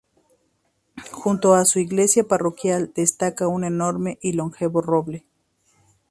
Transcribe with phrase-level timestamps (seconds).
[1.11, 5.27] Junto a su iglesia parroquial destaca un enorme y longevo roble.